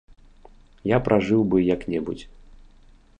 [0.91, 2.25] Я пражыў бы як-небудзь.